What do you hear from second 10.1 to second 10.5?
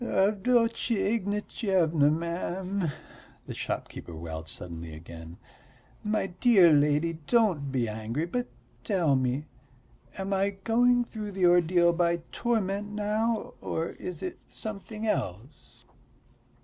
am